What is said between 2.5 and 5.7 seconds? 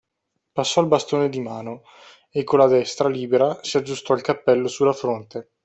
la destra libera si aggiustò il cappello sulla fronte.